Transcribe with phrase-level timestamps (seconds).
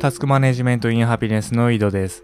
[0.00, 2.22] タスクマネジメントインハピネスの井戸です。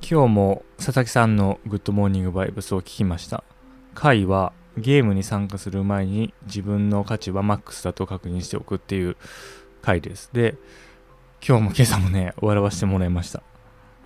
[0.00, 3.42] 今日も佐々木さんのグッドモーニングバイブスを聞きました。
[3.94, 9.16] 回はゲームに参加する前に自分の価値はマックスだと確認しておくっていう
[9.82, 10.30] 回です。
[10.32, 10.54] で
[11.44, 13.42] 今日も今朝もね笑わせてもらいました。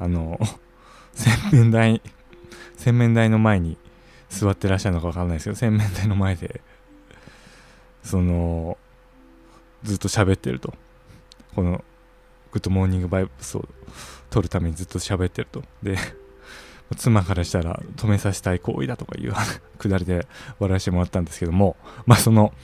[0.00, 0.40] あの
[1.12, 2.00] 洗面台
[2.78, 3.76] 洗面台の前に
[4.30, 6.62] 座ってらっしゃるのか分かんないですけど洗面台の前で
[8.02, 8.78] その
[9.82, 10.72] ずっと喋ってると。
[11.54, 11.84] この
[12.52, 13.68] グッドモーニングバイブスを
[14.30, 15.62] 撮るためにずっと喋ってると。
[15.82, 15.96] で
[16.96, 19.34] 妻からしたら止めさせたい行為だとかいう
[19.78, 20.26] くだりで
[20.58, 21.76] 笑わせてもらったんですけども
[22.06, 22.54] まあその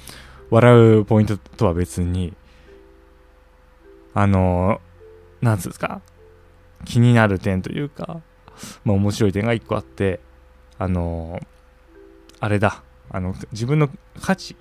[0.49, 2.35] 笑うポイントとは別に
[4.15, 4.81] あの
[5.43, 6.01] なんつうんですか
[6.87, 8.23] 気になる点というか
[8.85, 10.21] まあ面白い点が一個あって
[10.79, 11.39] あの
[12.41, 12.83] あれだ。
[13.11, 13.89] あの自分の
[14.21, 14.57] 価値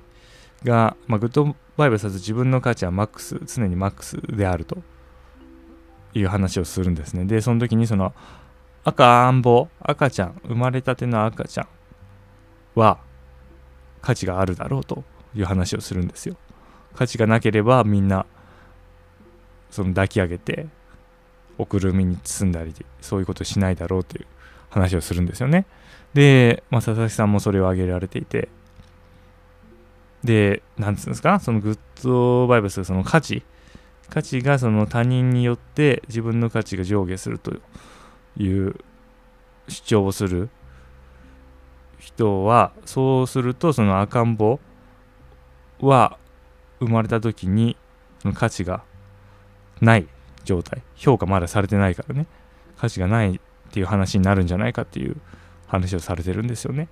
[0.63, 4.77] が、まあ、グッドバイブルさず自分の価値はマックス常にマックスであると。
[6.13, 7.25] いう話をするんですね。
[7.25, 8.13] でその時にその
[8.83, 11.67] 赤ん坊赤ちゃん生まれたての赤ちゃん
[12.75, 12.99] は
[14.01, 15.03] 価値があるだろうと
[15.35, 16.35] いう話をするんですよ。
[16.95, 18.25] 価値がなければみんな
[19.71, 20.67] その抱き上げて
[21.57, 24.27] おくるみに包んだりそういうことしないだろうという
[24.69, 25.65] 話をするんですよね。
[26.13, 28.49] で、まあ、佐々木さんもそれを挙げられていて
[30.23, 33.43] で、なんつうんですか、そのグッドバイブス、その価値、
[34.09, 37.53] 価値がその他人によって自分の価値が上下すると
[38.37, 38.75] いう
[39.67, 40.49] 主張をする
[41.99, 44.59] 人は、そうするとその赤ん坊
[45.79, 46.17] は
[46.79, 47.77] 生まれた時に
[48.21, 48.83] その価値が
[49.81, 50.07] ない
[50.43, 52.27] 状態、評価まだされてないからね、
[52.77, 53.39] 価値がないっ
[53.71, 55.17] ていう話になるんじゃないかっていう
[55.67, 56.89] 話をされてるんですよね。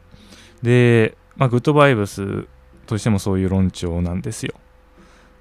[0.64, 2.48] で、まあ、グッドバイブス
[2.86, 4.54] としてもそういう論調なんですよ。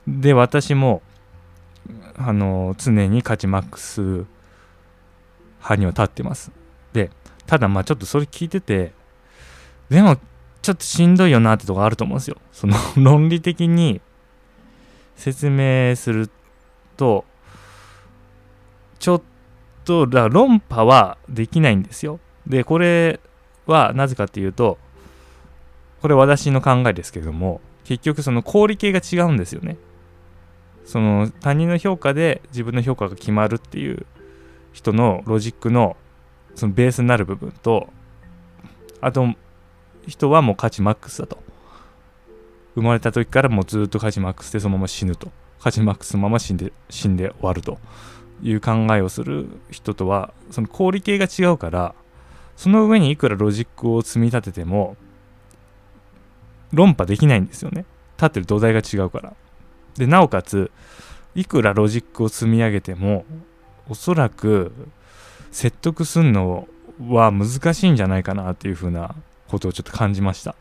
[0.07, 1.03] で、私も、
[2.27, 4.01] あの、常に価値マックス
[5.59, 6.51] 派には立ってます。
[6.93, 7.11] で、
[7.47, 8.93] ただまあちょっとそれ聞いてて、
[9.89, 10.17] でも
[10.63, 12.37] ちょっとしんどいよなってとこあると思うんですよ。
[12.53, 14.01] その 論理的に
[15.17, 16.31] 説明する
[16.97, 17.25] と、
[18.99, 19.23] ちょっ
[19.85, 22.21] と、だ論破はできないんですよ。
[22.47, 23.19] で、これ
[23.67, 24.79] はなぜかっていうと、
[26.01, 29.77] これ私の考えですけども結局その小売系が違うんですよね
[30.85, 34.07] その他人の評価で自分の評価が決まるっていう
[34.73, 35.97] 人のロジックの
[36.55, 37.89] そのベースになる部分と
[39.01, 39.27] あと
[40.07, 41.39] 人はもう価値マックスだと。
[42.77, 45.31] 生まれた時からもうずっと価値マックスでそのまま死ぬと。
[45.61, 47.79] 価値マックスのまま死んで死んで終わると。
[48.43, 51.95] いう考えをする人とはその公理系が違うから
[52.57, 54.97] その上にいくらロジックを積み立てても
[56.73, 57.85] 論破できないんですよね。
[58.17, 59.35] 立ってる土台が違うから。
[59.97, 60.71] でなおかつ
[61.35, 63.25] いくらロジックを積み上げても
[63.89, 64.73] おそらく
[65.51, 66.69] 説得すんの
[67.09, 69.15] は難しいんじゃないかなっていうふうな
[69.49, 70.55] ことをちょっと感じました。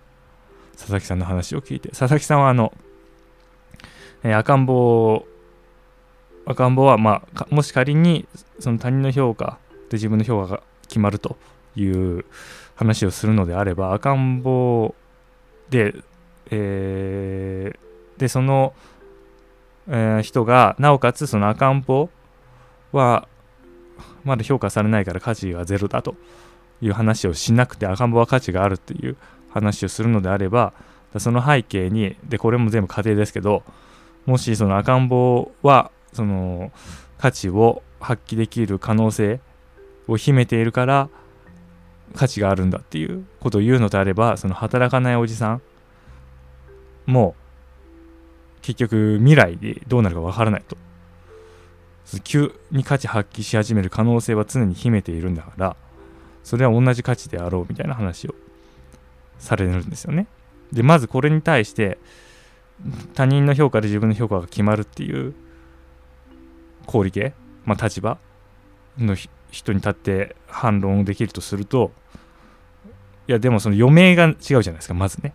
[0.77, 1.89] 佐々木さんの話を聞いて。
[1.89, 2.73] 佐々木さんはあの、
[4.23, 5.25] えー、赤ん坊
[6.45, 8.25] 赤ん坊はまあもし仮に
[8.59, 9.59] その他人の評価
[9.89, 11.37] で自分の評価が決まると
[11.75, 12.25] いう
[12.75, 14.95] 話をするのであれば赤ん坊
[15.69, 15.93] で、
[16.49, 18.73] えー、でその、
[19.89, 22.09] えー、人がなおかつその赤ん坊
[22.91, 23.27] は
[24.23, 26.15] まだ評価されないから価値がゼロだと
[26.81, 29.17] いう話をしなくて赤ん坊は価値があるっていう
[29.49, 30.73] 話をするのであれば
[31.17, 33.63] その背景にでこれも全部家庭ですけど
[34.25, 36.71] もしその赤ん坊はその
[37.17, 39.41] 価値を発揮できる可能性
[40.07, 41.09] を秘めているから
[42.15, 45.61] 価値があるんだっていうことを言うのであればその働かないおじさん
[47.05, 47.35] も
[48.61, 50.77] 結局未来でどうなるかわからないと。
[52.23, 55.75] 急に価値発揮し始める可能性は常に秘めているんだから
[56.43, 58.33] それは同じ価値であろうみたいな話を
[59.37, 60.25] されるんですよね。
[60.71, 61.99] でまずこれに対して
[63.13, 65.35] 他人の評価で自分の評価が決まるっていう
[66.85, 67.33] 合理系、
[67.65, 68.17] まあ、立場
[68.97, 69.15] の
[69.51, 71.91] 人に立って反論できるとすると
[73.27, 75.33] いやでもその余命が違うじゃないですかまずね。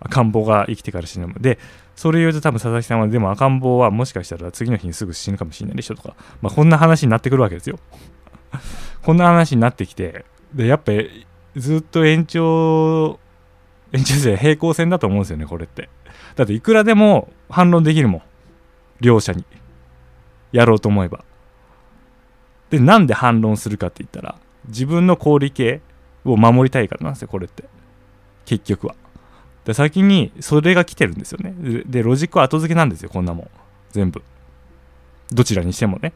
[0.00, 1.58] 赤ん坊が生きてから死ぬので
[1.96, 7.78] それ言うと多分佐々木さんはでも赤ん坊はもしかしたら次の日にすぐ死ぬかもしれないでしょとか、まあ、こんな話になってくるわけですよ。
[9.02, 10.24] こんな話になってきて
[10.54, 10.92] でやっぱ
[11.56, 13.18] ずっと延長
[13.92, 15.88] 延長で平行線だと思うんですよねこれって。
[16.36, 18.22] だっていくらでも反論できるもん
[19.00, 19.44] 両者に。
[20.52, 21.24] やろうと思えば。
[22.70, 25.82] でなんで反論するかって言ったら自分の小売系
[26.24, 27.64] を守りたいからなんですよこれって。
[28.44, 28.94] 結局は。
[29.64, 31.54] で先にそれが来てるんですよね。
[31.86, 33.50] でロジックは後付けなんですよこんなもん。
[33.90, 34.22] 全部。
[35.30, 36.12] どちらにしてもね。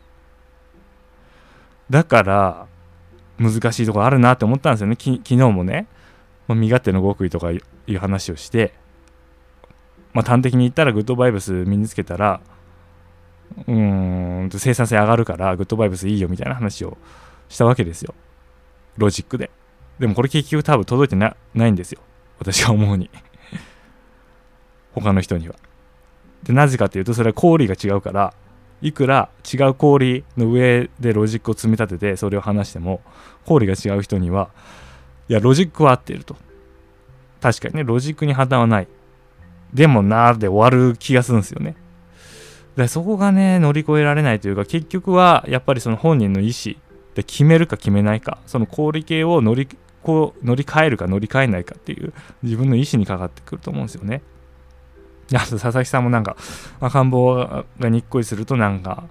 [1.88, 2.66] だから
[3.38, 4.96] 難しいところあるなって思ったんですよね。
[4.98, 5.86] 昨日もね、
[6.48, 8.74] まあ、身勝手の極意とかいう話をして。
[10.12, 12.40] まあ端的に言ったらグッドバイブス身につけたら
[13.66, 16.96] うーん生産性上がるからグッドバイブスいいよみたいな話を
[17.48, 18.14] したわけですよ。
[18.96, 19.50] ロジックで。
[19.98, 22.00] でもこれ結局多分届いてな、ないんですよ。
[22.38, 23.10] 私が思うに。
[24.96, 25.54] 他の人には。
[26.42, 28.34] でなぜかっていうとそれは公理が違うから
[28.82, 33.00] いくら違う公理の上でロジックを積み立ててそれを話しても
[33.44, 34.50] 公理が違う人には
[35.28, 36.36] いやロジックは合っていると。
[37.40, 38.88] 確かにねロジックに破綻はない。
[39.72, 41.76] でもなーで終わる気がするんですよね。
[42.76, 46.76] でそこがね乗り越えられないというか結局はやっぱりその本人の意思
[47.14, 49.68] で決めるか決めないかその氷系を乗り
[50.02, 54.22] こう乗り換えるか乗り換えないかっていう自分の意思にかかってくると思うんですよね。
[55.34, 56.36] あと佐々木さんもなんか
[56.80, 59.04] 赤ん坊がにっこりするとなんか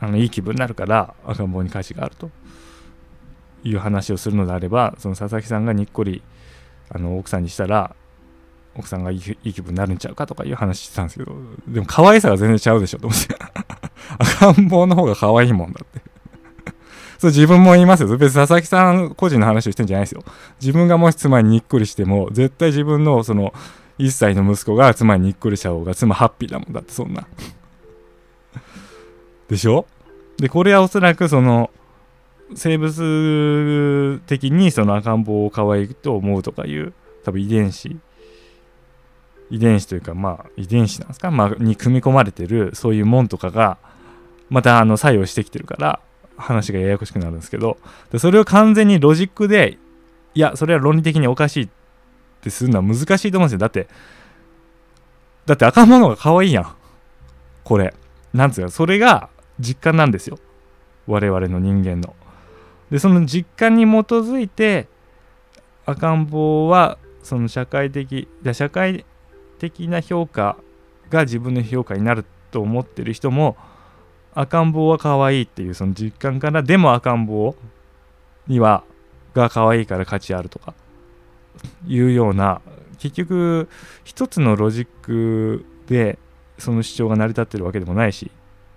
[0.00, 2.30] あのいい気分になるから赤ん坊に価値があると。
[3.64, 6.22] いう話をするのであればその佐々木さんがにっこり
[6.88, 7.94] あの奥さんにしたら
[8.76, 11.32] 奥さんがいい気分になるんちゃうかとかいう話してたんですけど
[11.68, 13.34] でも可愛さが全然ちゃうでしょと思って。
[14.18, 16.00] 赤ん坊の方が可愛いもんだって。
[17.18, 18.08] そう自分も言いますよ。
[18.16, 20.24] 別に佐々木さん個人の話をしてんじゃないですよ。
[20.60, 23.52] 自分がもし妻ににっこりしても絶対自分のその
[24.00, 27.26] 1歳の息子が妻ににっこりした方が妻ハッピーだもんだってそんな。
[29.48, 29.86] でしょ？
[30.38, 31.70] でこれはおそらくその
[32.54, 36.92] 生物的にその赤ん坊を可愛いと思うとかいう
[37.24, 37.96] 多分遺伝子。
[39.50, 43.78] 遺伝子というかまあ遺伝子なんですか、まあ、に組み込まれてるそういうもんとかが
[44.48, 46.00] またあの作用してきてるから
[46.36, 47.76] 話がややこしくなるんですけど。
[48.12, 49.76] でそれを完全にロジックで
[50.34, 51.79] いやそれは論理的におかしいって
[52.40, 53.58] ってするのは難しいと思うんですよ。
[53.58, 53.86] だって
[55.46, 56.74] だって赤ん坊の方が可愛いやん。
[57.64, 57.94] これ。
[58.32, 59.28] なんつうかそれが
[59.58, 60.38] 実感なんですよ。
[61.06, 62.14] 我々の人間の。
[62.90, 64.88] でその実感に基づいて
[65.86, 69.04] 赤ん坊はその社会的社会
[69.58, 70.56] 的な評価
[71.10, 73.56] が自分の評価になると思ってる人も
[74.34, 77.54] 赤ん坊は可愛いっていうその実感からでも赤ん坊
[78.46, 78.84] には
[79.34, 80.74] が可愛いから価値あるとか。
[81.86, 82.60] いうような
[82.98, 83.68] 結局
[84.04, 86.18] 一つのロジックで
[86.58, 88.30] その主張が成り立ってるわけでもないし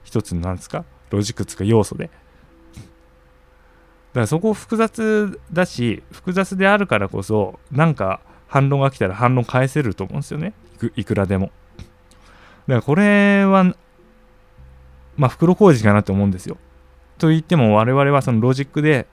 [0.04, 0.86] 一つの何ですか？
[1.10, 2.06] ロジックつか要素で。
[2.06, 2.18] だか
[4.22, 10.54] らそこ複雑だし複雑であるからこそなんか反論が来たら反論返せると思うんですよね。
[10.96, 11.52] いくらでも。
[11.78, 13.76] だからこれは
[15.18, 16.58] まあ袋小路かなって思うんですよ。
[17.18, 19.08] と言っても我々はそのロジックで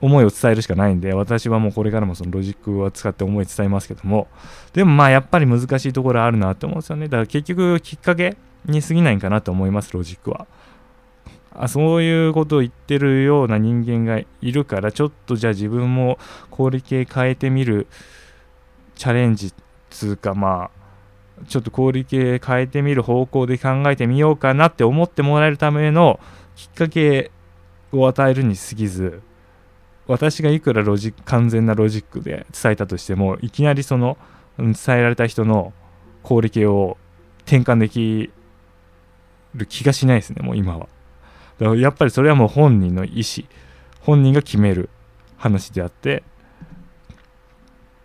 [0.00, 4.28] 思いを伝えるしかないんで私はもうこれからもそのロジックを使って思い伝えますけども
[4.74, 7.08] でもまあやっぱり難しいところあるなって思うんですよね。
[7.08, 10.46] だから結局きっかけに過ぎないんかなと思いますロジックは。
[11.58, 16.18] あそういうことを言ってるような人間がいるからちょっとじゃあ自分も
[16.50, 17.86] 氷系変えてみる
[18.94, 19.54] チャレンジ
[19.88, 26.20] つうかまあちょっと氷系変えてみる方向で考えてみようかなって思ってもらえるための
[26.54, 27.30] きっかけ
[27.92, 29.22] を与えるに過ぎず
[30.08, 34.16] 私がいくらロジ完全なロジックで伝えたとしてもいきなりその
[34.58, 35.72] 伝えられた人の
[36.22, 36.96] 氷系を
[37.44, 38.30] 転換でき
[39.54, 40.88] る気がしないですねもう今は。
[41.58, 43.46] だからやっぱりそれはもう本人の意思
[44.00, 44.90] 本人が決める
[45.38, 46.22] 話であって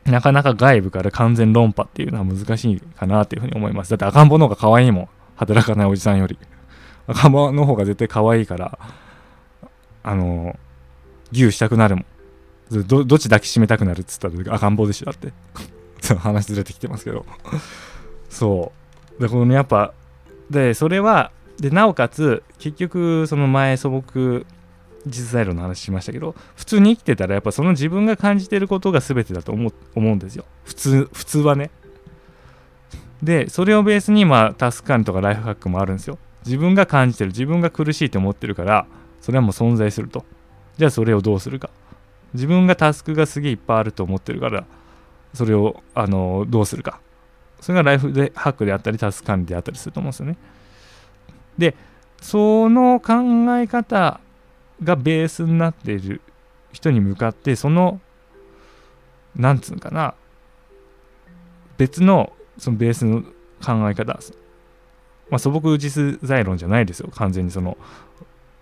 [0.05, 3.91] なかなか外部から完全論破っていうのは難しいかなというふうに思います。
[3.91, 6.39] だって赤ん坊の方が可愛いもん働かないおじさんより。
[7.07, 8.79] 赤ん坊の方が絶対可愛いから
[10.03, 10.57] あの
[11.31, 12.05] 牛したくなるもん。
[12.87, 15.05] どどっち抱きしめたくなるっつったら赤ん坊でしょ。
[15.05, 15.33] だって。
[16.17, 17.25] 話ずれてきてますけど。
[18.29, 18.71] そ
[19.19, 19.21] う。
[19.21, 19.93] でこのやっぱ
[20.49, 24.45] でそれはでなおかつ結局その前素朴
[25.05, 30.45] 実在論の話しましたけど普通に生きてたらやっぱその自分が感じてることが全てだと思思うんですよ。
[30.63, 31.71] 普通普通はね。
[33.21, 36.17] でそれをベースにまあタスク管理とかライフハックもあるんですよ。
[36.45, 38.87] 自分が感じてる自分が苦しいと思ってるから
[39.21, 40.25] それはもう存在すると。
[40.77, 41.69] じゃあそれをどうするか。
[42.33, 44.65] 自分がタスクがすげえいっぱいあると思ってるから
[45.33, 46.99] それをあのどうするか。
[47.59, 50.37] それがライフでハックであったりタスク管理であったりすると思うんですよね。
[51.57, 51.75] で
[52.21, 53.13] その考
[53.57, 54.19] え方
[54.83, 56.21] がベースになっている
[56.71, 57.99] 人に向かってその
[59.35, 60.15] なんつうのかな。
[61.77, 63.23] 別のそのベースの
[63.63, 64.19] 考え方。
[65.29, 67.09] まあ素朴実在論じゃないですよ。
[67.15, 67.77] 完全にその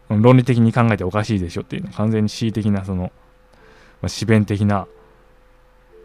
[0.10, 3.12] 論理的に考えておかしいでしょっていうのは完全に恣意的なその、
[4.01, 4.88] まあ、弁的な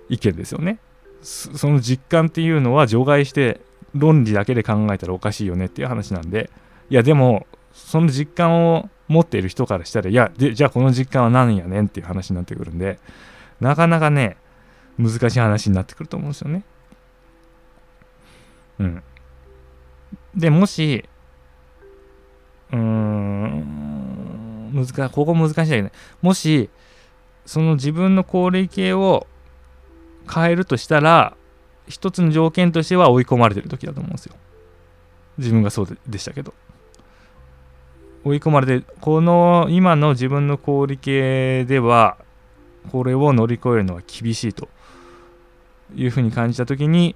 [0.08, 0.78] 意見ですよね
[1.22, 3.60] そその実感っていうのは除外して
[3.94, 6.50] 論理だけで考えたらおかしいよねっていう話なんで
[6.90, 12.98] いやでもその実感を持っている人からしたらいやでじゃあこの実感は何やねんっていう話になってくるんで
[13.60, 14.36] なかなかね
[14.98, 16.64] 難しい話になってくると思うんですよね。
[18.78, 19.02] うん。
[20.36, 21.08] でもし
[22.72, 23.84] うーん。
[24.74, 25.92] 難ここ難しいんだけどね。
[26.20, 26.68] もし
[27.46, 29.26] その自分の高齢系を
[30.32, 31.36] 変えるとしたら
[31.86, 34.34] 一つの条件としては追い込まれてる時だと思うんですよ。
[35.38, 36.54] 自分がそうでしたけど。
[38.24, 42.16] 追い込まれてこの今の自分の小売系では
[42.90, 44.68] これを乗り越えるのは厳しいと
[45.94, 47.14] いうふうに感じた時に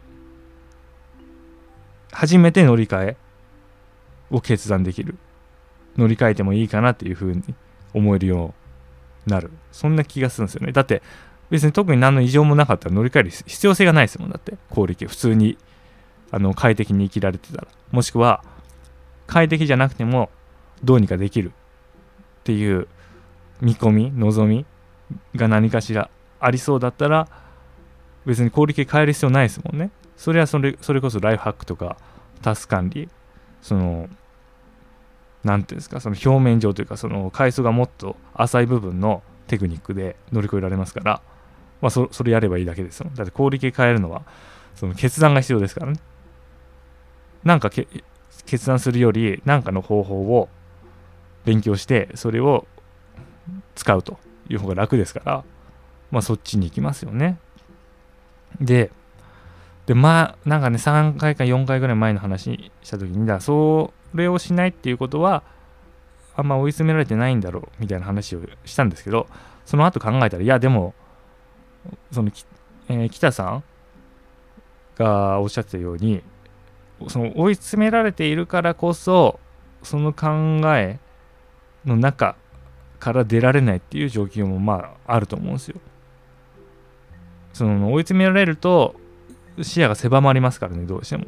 [2.12, 3.17] 初めて乗り換え
[4.31, 5.17] を決断できる。
[5.99, 7.43] 乗り換えてもいいかなっていうふうに
[7.93, 8.55] 思えるよ
[9.26, 9.50] うになる。
[9.73, 10.73] そんな気がするんですよね。
[10.73, 11.02] だって
[11.50, 14.57] 別に特に何の異常もなかったら乗り換える必要性がないですもんだって。
[14.71, 15.59] 効力普通に
[16.31, 17.69] あの快適に生きられてたら。
[17.90, 18.45] もしくは
[19.26, 20.31] 快適じゃなくても
[20.85, 22.87] どうにかできるっていう
[23.61, 24.64] 見込み望み
[25.35, 27.28] が何かしらありそうだったら
[28.25, 29.90] 別に効力変える必要ないですもんね。
[30.17, 31.97] それはそれそれこそライフハックとか
[32.43, 33.09] タス管理
[33.62, 34.09] その
[35.45, 41.23] 何ていうんですかその表面上というかその階層がもっと浅い部分のテクニックで乗り越えられますから
[41.80, 43.11] まあそそれやればいいだけですよ。
[43.14, 44.23] だって氷系変えるのは
[44.75, 46.00] その決断が必要ですからね。
[47.45, 47.71] なんか
[48.47, 50.49] 決断するより何かの方法を
[51.45, 52.66] 勉強してそれを
[53.75, 54.18] 使うと
[54.49, 55.45] いう方が楽ですから
[56.11, 57.38] まあそっちに行きますよね。
[58.61, 58.90] で
[59.87, 65.42] でまあなんかね3回か4回ぐらい前の話した時にだそうれをしないっていうことは
[66.37, 69.26] あんま追い詰められてないんだろうみたいな話をしたんですけど
[69.64, 70.94] その後考えたらいやでも
[72.12, 72.30] その、
[72.88, 73.64] えー、北さん
[74.96, 76.22] がおっしゃってたように
[77.08, 79.40] その追い詰められているからこそ
[79.82, 80.28] その考
[80.76, 80.98] え
[81.84, 82.37] の中
[82.98, 85.80] から出られないっていう状況もまああると思うんですよ。
[87.52, 88.96] その追い詰められると
[89.62, 91.26] 視野が狭まりますからねどうしても。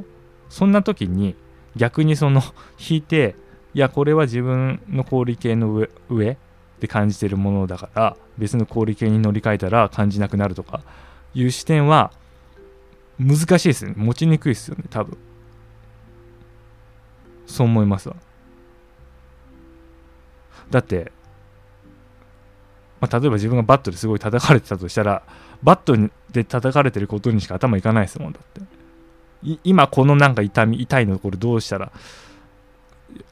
[0.49, 1.37] そんな時に
[1.77, 2.43] 逆にその
[2.79, 3.37] 引いて
[3.75, 6.37] いやこれは自分の氷系の上上
[6.81, 10.81] で感じてるものだから別の氷系に乗り換えたら感じなくなるとか
[11.35, 12.11] いう視点は
[13.19, 13.93] 難しいですね。
[13.97, 15.19] 持ちにくいですよね多分。
[17.47, 18.17] そう思いますわ。
[20.71, 21.13] だって、
[23.01, 25.23] まあ、例えば自分がバットですごい叩かれてたとしたら
[25.63, 25.97] バット
[26.31, 28.80] で叩かれてることにしか頭いかないですもんだって。
[29.65, 31.93] 今このなんか痛み痛いのこれどうしたら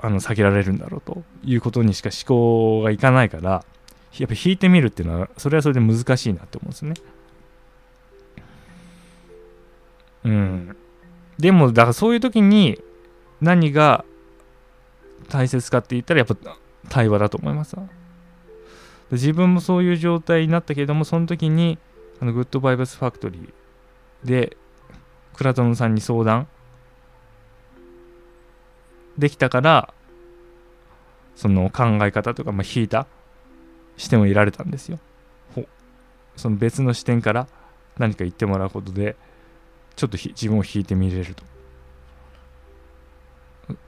[0.01, 3.65] あの避けられるんだろうということにしか思考がいかないから
[4.19, 6.95] やっぱ引いてみるっていうのはそれはそれで難しいなって思うんですね。
[10.25, 10.77] うん。
[11.39, 12.81] でもだからそういう時に
[13.41, 14.05] 何が
[15.29, 16.37] 大切かって言ったらやっぱ
[16.89, 17.77] 対話だと思います。
[19.13, 21.79] 自分もそういう状態になったけれどもその時に
[22.21, 24.57] あのグッドバイブスファクトリーで
[25.39, 26.49] クラトンさんに相談
[29.17, 29.95] できたから
[31.37, 33.07] その考え方とか、まあ、引いた
[33.97, 34.99] 視点を得られたんですよ。
[36.37, 37.49] その別の視点から
[37.99, 39.17] 何か言ってもらうことで
[39.95, 41.45] ちょっと自分を引いてみれると。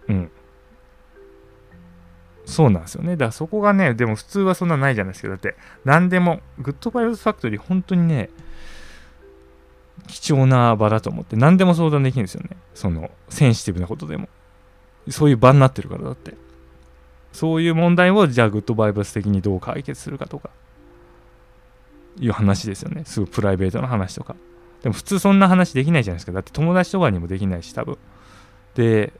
[0.08, 0.30] うん。
[2.44, 3.12] そうなんですよね。
[3.12, 5.28] だからそこがね、でも普通はそんなないじゃないですか。
[5.28, 8.28] だって、何でも、グッドバイブスファクトリー、本当にね、
[10.06, 12.56] 貴重な場だと思って何でも相談できるんですよね。
[12.74, 14.28] そのセンシティブなことでも。
[15.08, 16.34] そういう場になってるからだって。
[17.32, 20.50] そういう問題をじゃあグッドバイブス的にどう解決するかとか。
[22.18, 23.04] いう話ですよね。
[23.04, 24.36] すぐプライベートな話とか。
[24.82, 26.32] でも普通そんな話できないじゃないですか。
[26.32, 27.98] だって友達とかにもできないし多分。
[28.74, 29.12] で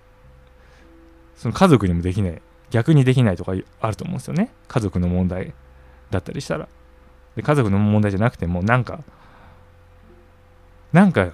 [1.37, 2.43] その家族にもできない。
[2.71, 4.53] 逆にできないとかあると思うんですよね。
[4.69, 5.55] 家族の問題
[6.11, 6.69] だったりしたら。
[7.37, 9.01] で家族の問題じゃなくてもなんか
[10.92, 11.32] なんか、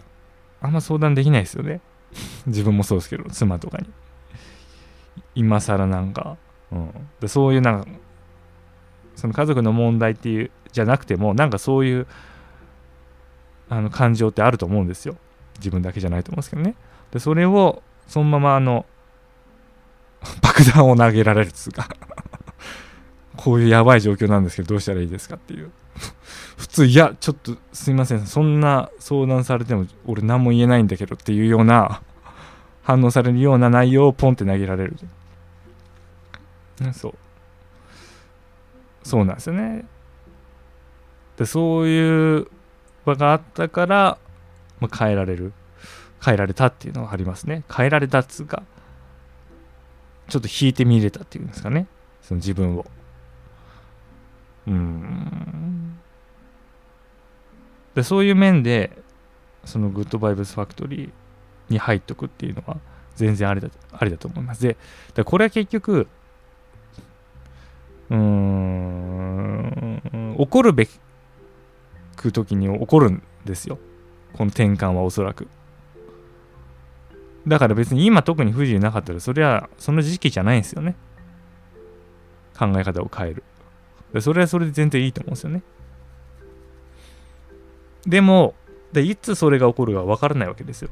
[0.60, 1.80] あんま相談できないですよね。
[2.46, 3.88] 自分もそうですけど、妻とかに。
[5.34, 6.36] 今更なんか、
[6.72, 7.88] うん、でそういうなんか、
[9.14, 12.06] その家族の問題っていう、じゃなくても、なんかそういう、
[13.68, 15.16] あの感情ってあると思うんですよ。
[15.58, 16.74] 自分だけじゃないと思うんですけどね。
[17.10, 18.86] で、それを、そのままあの、
[20.42, 21.88] 爆弾を投げられるっつうか
[23.36, 25.70] こういうやばい状況なんですけど、どうしたらいいですかっていう。
[26.56, 28.26] 普通いやちょっとすいません。
[28.26, 32.02] そんな相談されても俺何も言えないんだけどっていうような
[32.82, 34.96] 反応されるような内容をポンって投げられる
[36.92, 37.14] そう。
[39.02, 39.84] そうなんですよね。
[41.36, 42.48] でそういう
[43.04, 44.18] 場があったから
[44.80, 45.52] まあ、変えられる。
[46.24, 47.62] 変えられたっていうのはありますね。
[47.72, 48.62] 変えられたっつうか
[50.28, 51.86] ちょっと引いてみれたっていうんですかね。
[52.22, 52.86] その自分を。
[54.66, 55.98] うん。
[57.94, 58.90] でそういう面で
[59.64, 61.10] そのグッドバイブスファクトリー
[61.70, 62.76] に入っとくっていうのは
[63.14, 64.62] 全然ありだありだと思います。
[64.62, 64.76] で
[65.24, 66.06] これは結局
[68.10, 70.88] うーん怒るべ
[72.16, 73.78] く時に起こるんですよ。
[74.34, 75.48] この転換はおそらく。
[77.46, 80.96] だから別に今特に不自由なかったらそれはその時期じゃないんですよね。
[82.58, 83.44] 考え方を変える。
[84.12, 85.62] でそれはそれで全然いいと思うんですよね。
[88.06, 88.54] でも
[88.92, 90.90] でいつそれが起こるか分からないわけですよ。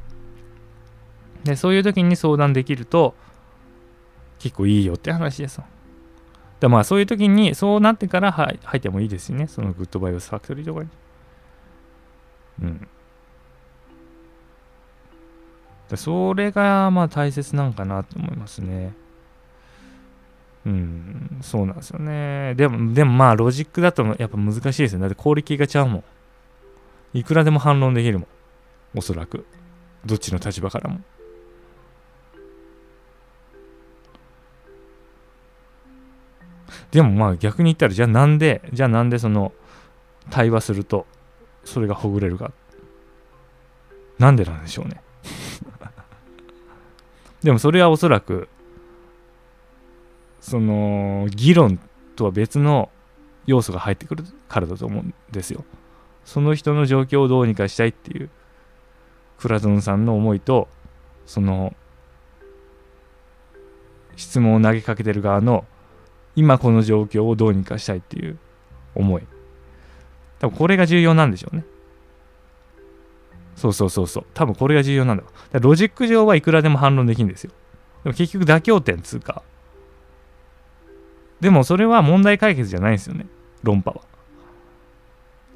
[1.45, 3.15] でそういう時に相談できると
[4.39, 5.65] 結構いいよって話ですよ。
[6.61, 9.47] でまあそういう時にそうなってから入ってもいいですしね。
[9.47, 10.89] そのグッドバイブスファクトリーとかに。
[12.63, 12.89] うん。
[15.89, 18.95] でそれがまあ大切なんかなと思いますね。
[20.67, 22.55] うんそうなんですよね。
[22.55, 26.05] でもでもまあロジックだとやっぱ難しいですよだって氷系がちゃうもん。
[27.19, 28.99] いくらでも反論できるもん。
[28.99, 29.45] おそらく。
[30.07, 31.01] どっちの立場からも。
[36.91, 39.53] でもまあ逆に言ったらじゃあなんでじゃあなんでその
[40.31, 41.07] 対話すると
[41.65, 42.53] それがほぐれるか。
[44.19, 45.03] なんでなんでしょうね。
[47.43, 48.49] でもそれはおそらく
[50.45, 51.81] その議論
[52.17, 52.91] とは別の
[53.47, 55.65] 要素が入ってくるからだと思うんですよ。
[56.27, 58.29] その人の状況をどうにかしたいっていう
[59.39, 60.69] 倉園さんの思いと
[61.25, 61.75] その
[64.17, 65.65] 質問を投げかけてる側の
[66.37, 68.39] 今この状況をどうにかしたいっていう
[68.95, 69.23] 思い。
[70.41, 71.65] 多分これが重要なんでしょうね。
[73.57, 74.27] そうそうそうそう。
[74.35, 75.25] 多分これが重要なんだ。
[75.53, 77.51] だロジック上はいくらでも反論できるんですよ。
[78.03, 79.43] でも結局妥協点つうか
[81.45, 83.27] でもそれは問題解決じゃないんですよね。
[83.63, 84.01] 論破は。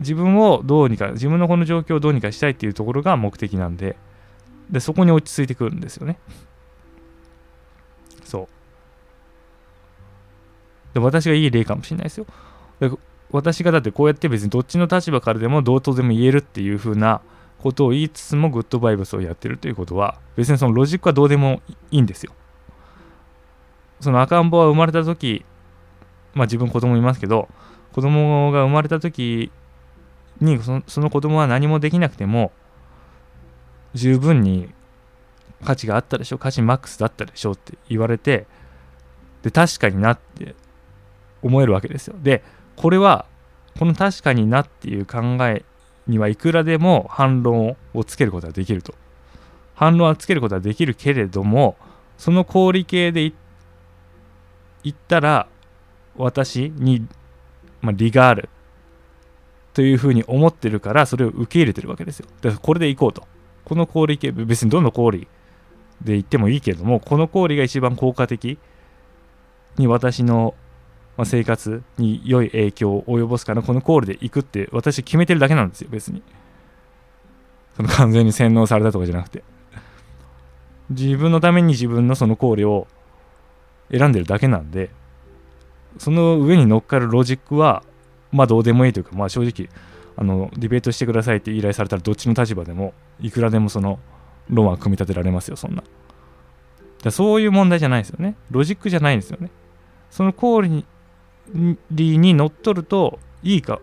[0.01, 3.97] 自分をどうにか自分のこの状況をどうにかしたいっていうところが目的なんで。
[4.69, 6.19] でそこに落ち着いてくるんですよね。
[8.23, 8.49] そう。
[10.93, 12.27] で私がいい例かもしれないですよ。
[12.81, 12.91] で
[13.31, 17.23] 私がだってこうやって別にどっちの立場からでもどうとでも言えるっていう風な
[17.63, 22.35] ことを言いつつもグッドバイブスをやってるということは別にそのロジックはどうでもいいんですよ。
[24.01, 25.47] その赤ん坊は生まれた時
[26.39, 27.49] まあ自分子供いますけど
[27.93, 29.51] 子供が生まれた時
[30.41, 32.53] にそのその子供は何もできなくても
[33.95, 34.69] 十分に
[35.65, 38.47] 価値があったでしょ価値マックスだったでしょって言われて
[39.43, 40.55] で確かになって
[41.43, 42.17] 思えるわけですよ。
[42.23, 42.43] で
[42.77, 43.27] これは
[43.79, 45.65] この確かになっていう考え
[46.07, 48.95] にはいくらでも反論をつけることができると。
[49.75, 51.77] 反論はつけることはできるけれども
[52.17, 53.33] その氷系で
[54.83, 55.47] 言ったら
[56.19, 57.07] 私に、
[57.81, 58.49] まあ、利がある
[59.73, 62.27] というふうに思ってるからそれを受け入れてるわけですよ。
[62.43, 63.27] だからこれでいこうと。
[63.65, 65.29] この氷系別にどの氷
[66.03, 68.59] で言ってもいいけれどもこの氷が一番効果的
[69.77, 70.55] に私の
[71.25, 76.23] 生活に良い影響を及ぼすからこのコールで行くって私決めてるだけなんですよ別に
[77.77, 79.45] その完全に洗脳されたとかじゃなくて
[80.91, 82.87] 自分のために自分のそのコールを
[83.91, 84.91] 選んでるだけなんで
[85.97, 87.83] その上に乗っかるロジックは
[88.33, 89.71] まあどうでもいいというか、まあ正直、
[90.17, 93.99] あの、ディベートしてくださいって依頼されたらどっちの立場でも、いくらでもその
[94.51, 95.83] 論は組み立てられますよ、そんな。
[97.03, 98.37] だそういう問題じゃないですよね。
[98.51, 99.51] ロジックじゃないんですよね。
[100.11, 100.85] そのコールに
[101.91, 103.81] に乗っ取るといいか、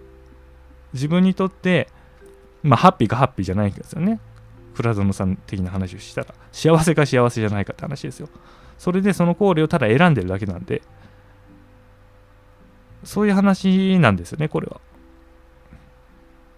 [0.94, 1.90] 自分にとって、
[2.62, 4.20] まあハッピーかハッピーじゃないかですよね。
[4.76, 8.30] 倉園さん的な話をしたら、幸せか幸せじゃないかって話ですよ。
[8.78, 10.82] それでそのコールをただ選んでるだけなんで、
[13.06, 14.82] そういう話なんですよね、これは。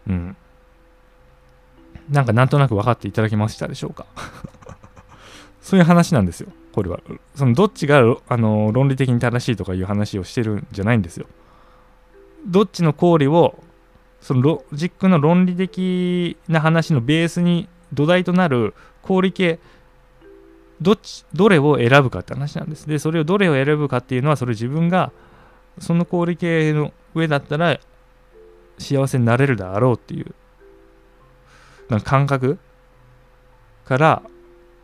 [0.07, 0.37] うん。
[2.09, 4.05] なんかなんとなく分かっていただけましたでしょうか。
[5.61, 6.99] そういう話なんですよ、これは。
[7.35, 11.27] そのどっちがあの論理的に正しいとかいう話をしてるんじゃないんですよ。
[12.45, 13.61] どっちの公理を
[14.21, 19.59] そのロジックの論理的な話のベースに土台となる公理系
[20.81, 22.87] どっちどれを選ぶかって話なんです。
[22.87, 25.11] でそれをどれを選ぶかっていうのはそれ自分が
[25.79, 27.79] その氷系の上だったら
[28.77, 30.33] 幸せになれるだろうっていう
[31.89, 32.59] なんか感覚
[33.85, 34.21] から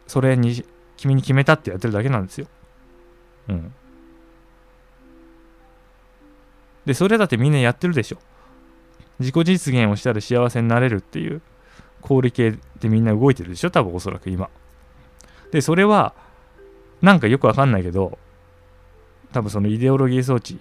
[0.08, 0.66] それに
[0.98, 2.48] 君に決めたってやってるだけなんですよ。
[3.50, 3.74] うん。
[6.86, 8.20] で、それだってみんなやってるでしょ。
[9.20, 11.42] 自己実現をしたら幸せになれるっていう
[12.02, 14.50] 氷系でみんな動いてるでしょ多分おそらく今
[15.52, 16.14] でそれは
[17.02, 18.18] なんかよくわかんないけど
[19.32, 20.60] 多分そのイデオロギー装置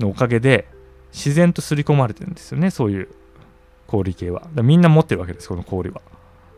[0.00, 0.66] のおかげで
[1.12, 3.08] 自然と刷り込まれてるんですよねそういう
[3.86, 4.48] 氷系は。
[4.62, 6.00] みんな持ってるわけですこの氷は。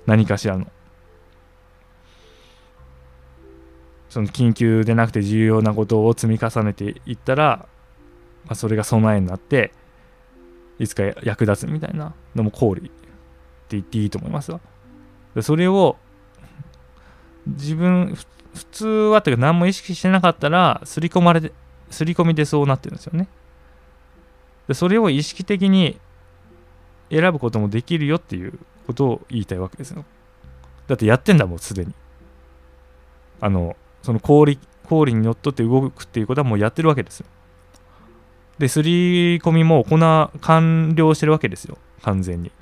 [0.07, 0.66] 何かしらの。
[4.11, 7.66] その緊急でなくて重要なことを積み重ねていったら、
[8.44, 9.72] まあ、それが備えになって
[10.78, 12.90] いつか役立つみたいなのも氷って
[13.70, 14.61] 言っていいと思いますわ。
[15.40, 15.96] それを
[17.46, 18.14] 自分
[18.55, 21.52] 普通はっていうか何も意識してなかったら刷り込まれて
[21.92, 23.28] 刷り込みでそうなってるんですよね
[24.68, 25.98] でそれを意識的に
[27.11, 30.05] 選ぶこともできるよっていうことを言いたいわけですよ
[30.88, 31.94] だってやってんだもんすでに
[33.40, 34.59] あのその氷
[34.92, 37.26] 氷にのっとって動くっていうことはもうやってるわけですよ。
[38.59, 39.98] で、すり込みも行
[40.40, 42.52] 完了してるわけですよ、完全に。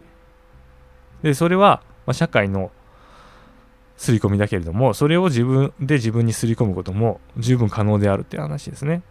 [1.22, 2.70] で、それは、ま、社会の
[3.96, 9.02] すり込みだけれども、それを自分で自分にすり込むことも十分可能であるっていう話ですね。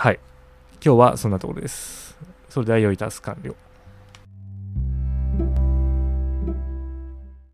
[0.00, 0.20] はい。
[0.74, 2.16] 今日はそんなところです。
[2.48, 3.56] それでは良いタス完了。